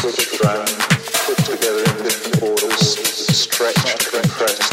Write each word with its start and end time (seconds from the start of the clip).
split 0.00 0.40
around, 0.40 0.66
put 1.26 1.36
together 1.44 1.80
in 1.80 2.04
different 2.04 2.40
borders, 2.40 2.96
stretched, 3.36 4.10
compress. 4.10 4.69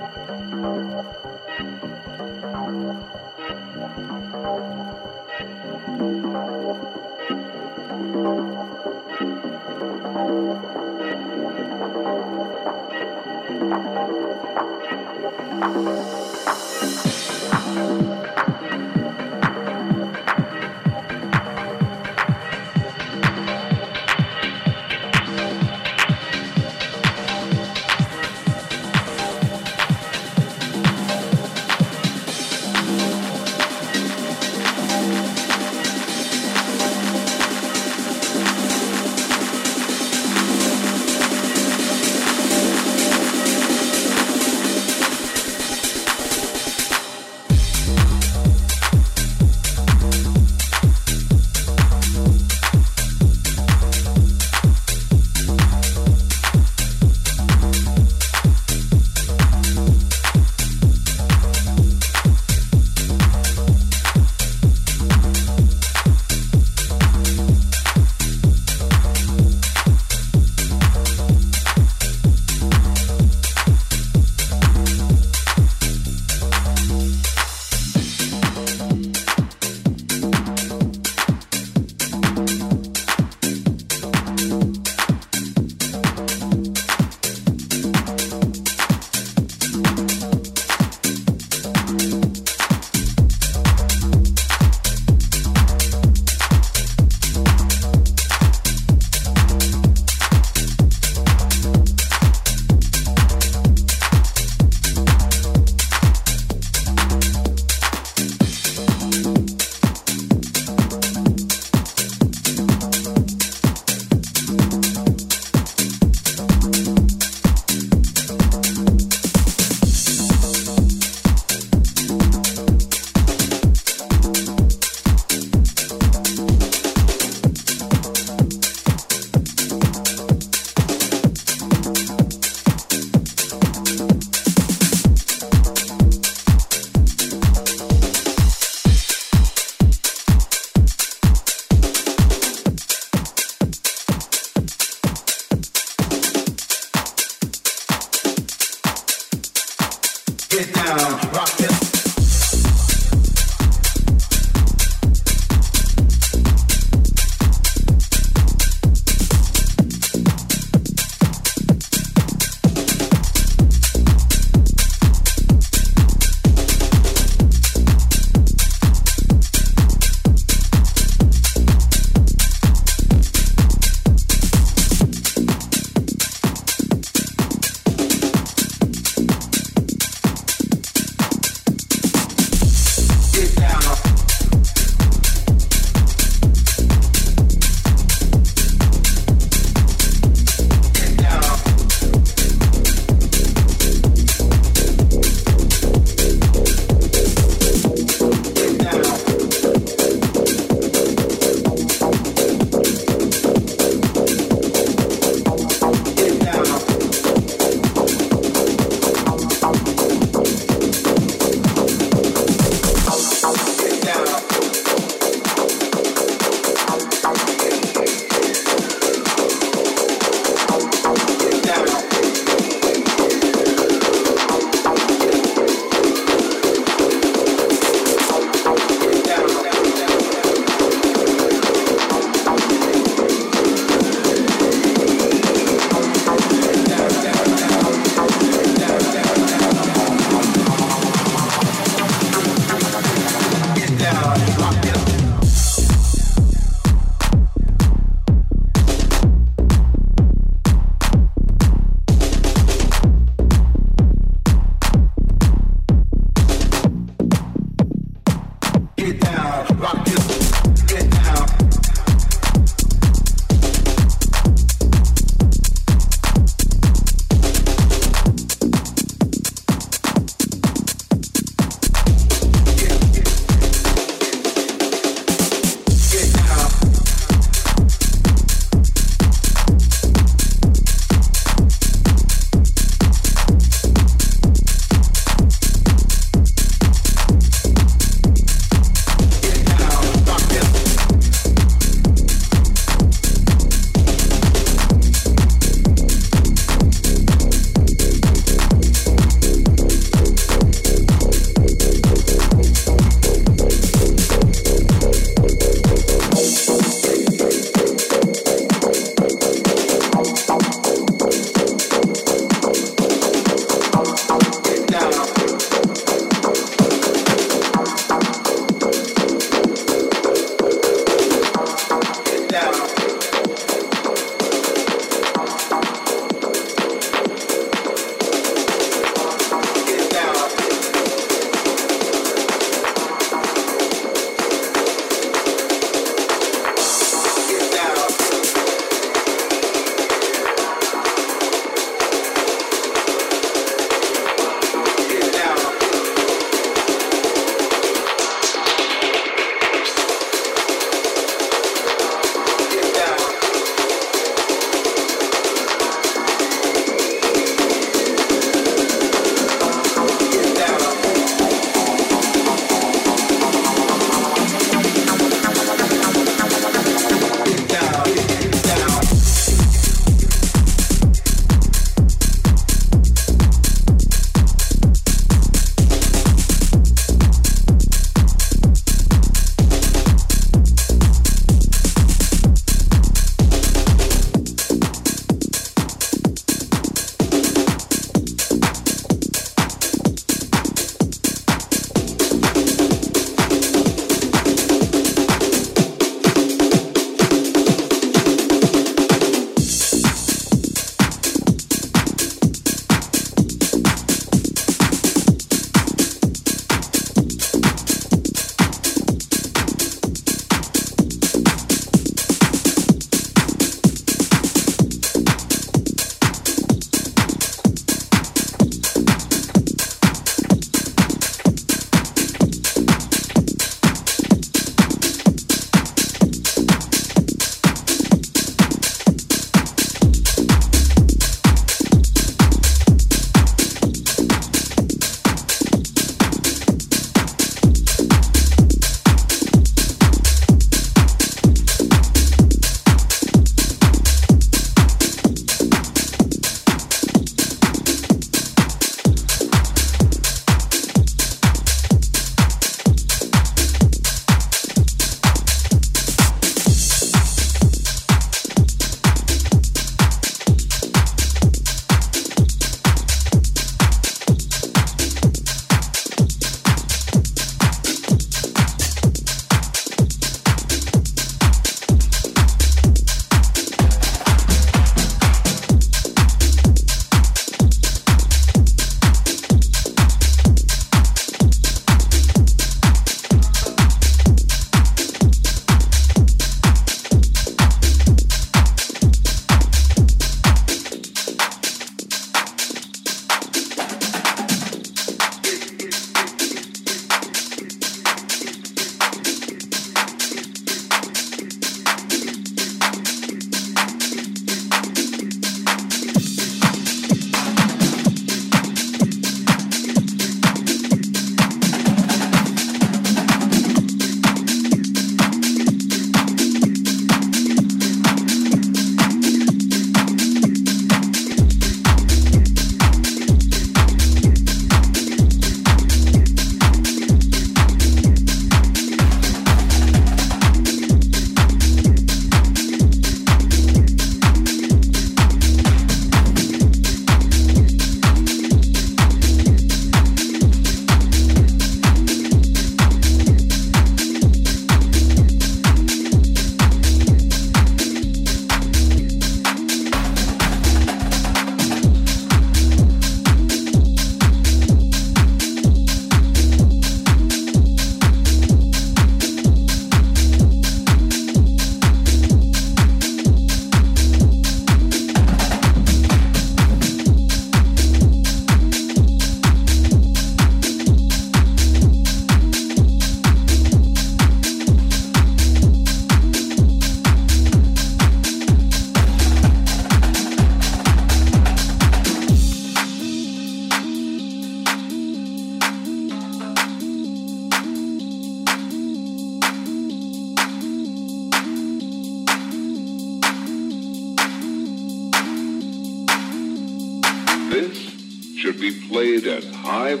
At 599.92 600.00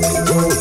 Oh. 0.00 0.57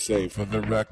For 0.00 0.46
the 0.46 0.62
record. 0.62 0.89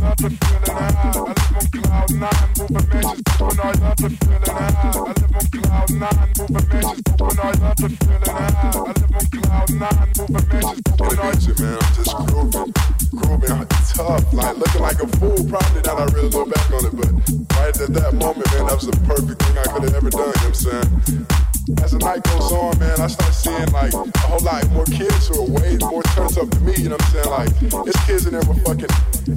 another 0.00 0.30
feeling 0.30 0.64
high. 0.66 0.88
I 0.90 1.04
live 1.04 1.20
on 1.20 1.68
cloud 1.70 2.10
nine, 2.10 2.48
moving 2.70 3.00
matches, 3.00 3.22
doing 3.36 3.60
another 3.60 4.08
feeling 4.10 4.44
high. 4.46 4.70
I 4.70 4.86
live 4.86 5.00
on 5.00 5.48
cloud 5.50 5.90
nine, 5.90 6.28
moving 6.50 6.80
matches, 6.80 7.04
doing 7.16 7.38
another 7.40 7.88
feeling 7.90 8.24
high. 8.24 8.48
I 8.50 8.64
live 8.64 8.80
on 8.80 9.24
cloud 9.30 9.70
nine, 9.70 10.08
moving 10.28 10.60
matches, 10.60 10.80
doing 10.96 11.18
another 11.20 11.54
man. 11.60 11.78
I'm 11.80 11.92
just 11.94 12.12
grooving, 12.16 12.72
grooving 13.10 13.50
out 13.50 13.68
tough, 13.70 14.32
like 14.32 14.56
looking 14.56 14.80
like 14.82 15.00
a 15.02 15.06
fool. 15.18 15.40
Probably 15.50 15.82
not. 15.82 16.00
I 16.00 16.04
really 16.14 16.30
go 16.30 16.44
back 16.46 16.70
on 16.70 16.84
it, 16.86 16.94
but 16.96 17.10
right 17.56 17.80
at 17.80 17.92
that 17.92 18.14
moment, 18.14 18.46
man, 18.52 18.66
that 18.66 18.74
was 18.74 18.86
the 18.86 18.96
perfect 19.04 19.42
thing 19.42 19.58
I 19.58 19.64
could 19.64 19.82
have 19.84 19.94
ever 19.94 20.10
done. 20.10 20.20
You 20.20 20.26
know 20.26 20.32
what 20.32 20.46
I'm 20.46 20.54
saying? 20.54 21.49
as 21.82 21.92
the 21.92 21.98
night 21.98 22.22
goes 22.24 22.52
on, 22.52 22.78
man, 22.78 23.00
I 23.00 23.06
start 23.06 23.34
seeing 23.34 23.70
like 23.72 23.92
a 23.92 24.18
whole 24.26 24.40
lot 24.40 24.68
more 24.70 24.84
kids 24.86 25.28
who 25.28 25.42
are 25.42 25.50
way 25.50 25.76
more 25.80 26.02
turns 26.14 26.38
up 26.38 26.50
than 26.50 26.64
me, 26.64 26.74
you 26.76 26.88
know 26.88 26.96
what 26.96 27.04
I'm 27.04 27.12
saying? 27.12 27.30
Like, 27.30 27.52
it's 27.86 28.06
kids 28.06 28.26
in 28.26 28.32
there 28.32 28.42
with 28.48 28.64
fucking 28.64 28.90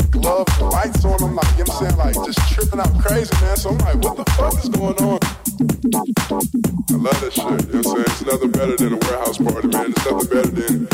gloves 0.10 0.54
and 0.60 0.70
lights 0.70 1.06
on 1.06 1.18
them, 1.20 1.36
like, 1.36 1.52
you 1.58 1.66
know 1.66 1.74
what 1.74 1.84
I'm 1.84 1.94
saying? 1.94 1.98
Like, 1.98 2.16
just 2.26 2.40
tripping 2.54 2.80
out 2.80 2.94
crazy, 3.00 3.34
man. 3.42 3.58
So 3.58 3.70
I'm 3.70 3.78
like, 3.80 3.98
what 4.04 4.18
the 4.18 4.26
fuck 4.34 4.56
is 4.58 4.70
going 4.70 4.98
on? 5.04 5.20
I 5.24 6.96
love 6.96 7.20
that 7.22 7.34
shit, 7.34 7.44
you 7.44 7.52
know 7.52 7.60
what 7.60 7.76
I'm 7.76 7.84
saying? 7.84 8.06
It's 8.08 8.26
nothing 8.26 8.52
better 8.52 8.76
than 8.76 8.94
a 8.94 9.00
warehouse 9.04 9.38
party, 9.38 9.68
man. 9.68 9.92
It's 9.92 10.06
nothing 10.06 10.30
better 10.32 10.54
than 10.54 10.88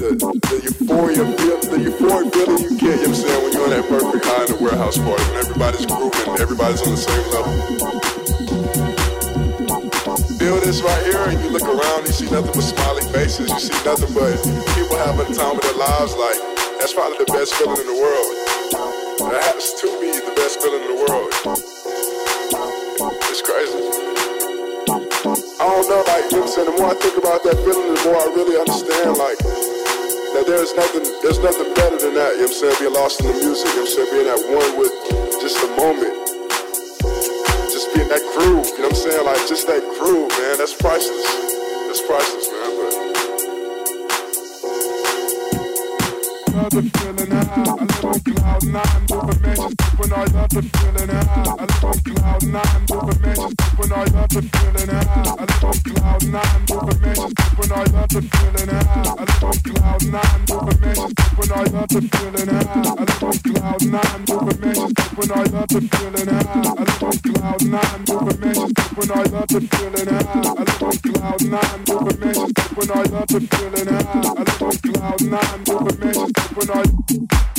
the, 0.00 0.16
the 0.16 0.56
euphoria, 0.64 1.24
the 1.24 1.78
euphoria. 1.78 2.30
feeling 2.30 2.62
you 2.62 2.70
get, 2.80 3.00
you 3.00 3.08
know 3.08 3.08
what 3.08 3.08
I'm 3.08 3.14
saying? 3.14 3.42
When 3.44 3.52
you're 3.52 3.64
in 3.64 3.70
that 3.70 3.84
perfect 3.88 4.24
high 4.24 4.46
in 4.48 4.56
warehouse 4.64 4.98
party, 4.98 5.24
when 5.30 5.36
everybody's 5.44 5.86
grooving, 5.86 6.40
everybody's 6.40 6.82
on 6.82 6.90
the 6.90 6.96
same 6.96 7.26
level 7.30 8.89
build 10.38 10.62
this 10.62 10.82
right 10.82 11.02
here 11.04 11.20
and 11.28 11.40
you 11.42 11.50
look 11.50 11.66
around 11.66 12.06
you 12.06 12.12
see 12.12 12.30
nothing 12.30 12.52
but 12.52 12.64
smiling 12.64 13.08
faces. 13.12 13.50
You 13.50 13.60
see 13.60 13.78
nothing 13.84 14.12
but 14.14 14.34
people 14.74 14.96
having 14.98 15.26
a 15.26 15.34
time 15.34 15.56
of 15.56 15.62
their 15.62 15.78
lives. 15.78 16.16
Like, 16.16 16.38
that's 16.80 16.94
probably 16.94 17.18
the 17.18 17.30
best 17.30 17.54
feeling 17.54 17.78
in 17.78 17.86
the 17.86 17.98
world. 17.98 18.32
That 19.30 19.42
has 19.52 19.74
to 19.84 19.88
be 20.00 20.10
the 20.10 20.32
best 20.34 20.60
feeling 20.64 20.80
in 20.80 20.90
the 20.96 21.00
world. 21.04 21.30
It's 23.28 23.42
crazy. 23.42 23.78
I 25.60 25.64
don't 25.68 25.86
know, 25.88 26.02
like, 26.08 26.32
you 26.32 26.40
know? 26.40 26.48
The 26.48 26.72
more 26.72 26.90
I 26.90 26.96
think 26.96 27.16
about 27.20 27.44
that 27.44 27.56
feeling, 27.60 27.94
the 27.94 28.00
more 28.08 28.16
I 28.16 28.26
really 28.32 28.56
understand, 28.56 29.20
like, 29.20 29.38
that 29.38 30.44
there's 30.46 30.72
nothing, 30.74 31.04
there's 31.22 31.38
nothing 31.38 31.74
better 31.74 31.98
than 31.98 32.14
that, 32.14 32.40
you 32.40 32.48
know 32.48 32.50
what 32.50 32.64
I'm 32.64 32.74
saying? 32.74 32.76
Being 32.80 32.94
lost 32.94 33.20
in 33.20 33.26
the 33.28 33.34
music, 33.44 33.68
you 33.76 33.84
know 33.84 33.84
what 33.84 33.92
I'm 33.92 33.94
saying? 33.94 34.10
Being 34.10 34.30
at 34.32 34.40
one 34.50 34.72
with 34.80 34.94
just 35.40 35.60
the 35.60 35.68
moment 35.76 36.39
getting 37.94 38.08
that 38.08 38.22
groove, 38.36 38.66
you 38.66 38.78
know 38.78 38.88
what 38.88 38.92
I'm 38.92 38.94
saying? 38.94 39.24
Like 39.24 39.46
just 39.48 39.66
that 39.66 39.82
groove, 39.98 40.30
man, 40.38 40.58
that's 40.58 40.74
priceless. 40.74 41.24
That's 41.86 42.02
priceless, 42.06 42.48
man, 42.50 42.70
but 47.80 47.89
cloud 48.24 48.64
nine, 48.64 49.06
over 49.12 49.36
mansions 49.40 49.74
when 49.96 50.12
I 50.12 50.24
love 50.24 50.50
the 50.50 50.62
feeling 50.62 51.08
high. 51.08 51.44
I 51.46 51.64
live 51.64 51.84
on 51.84 51.98
cloud 52.00 52.42
nine, 52.46 52.86
over 52.90 53.16
mansions 53.20 53.54
when 53.76 53.92
I 53.92 54.04
love 54.04 54.28
the 54.30 54.42
feeling 54.42 54.90
high. 54.90 55.20
I 55.20 55.44
live 55.44 55.64
on 55.64 55.76
cloud 55.80 56.24
nine, 56.30 56.64
over 56.70 56.96
mansions 57.00 57.34
when 57.56 57.72
I 57.72 57.84
love 57.90 58.08
the 58.10 58.20
feeling 58.20 58.70
high. 58.70 59.00
I 59.00 59.24
live 59.24 59.44
on 59.44 59.56
cloud 59.60 60.02
nine, 60.10 60.42
over 60.50 60.74
mansions 60.80 61.14
when 61.36 61.50
I 61.50 61.64
love 61.70 61.88
the 61.88 62.00
feeling 62.10 62.50
high. 62.50 62.80
I 62.80 63.04
live 63.04 63.22
on 63.22 63.36
cloud 63.40 63.82
nine, 63.90 64.24
over 64.30 64.54
mansions 64.60 64.94
when 65.16 65.30
I 65.30 65.44
love 65.50 65.68
the 65.68 65.80
feeling 65.80 66.30
high. 66.30 66.50
I 66.50 66.84
live 66.84 67.02
on 67.02 67.16
cloud 67.20 67.62
nine, 67.70 68.04
over 68.10 68.34
mansions 68.40 68.74
when 68.96 69.10
I 69.10 69.22
love 69.30 69.48
the 69.48 69.60
feeling 69.60 70.10
high. 70.10 70.30
I 70.30 70.64
live 70.66 70.82
on 70.82 70.96
cloud 71.00 71.42
nine, 71.50 71.82
over 71.90 72.14
mansions 72.20 72.52
when 72.76 72.90
I 72.90 73.02
love 73.02 73.28
the 73.28 73.40
feeling 73.40 73.88
high. 73.88 74.20
I 74.20 74.44
live 74.44 74.62
on 74.62 74.76
cloud 74.80 75.20
nine, 75.22 75.60
over 75.70 75.94
mansions 75.98 76.32
when 76.56 76.70
I 76.70 77.49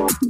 Stop. 0.00 0.29